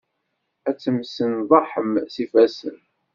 [0.69, 2.77] Ad temsenḍaḥem s ifassen.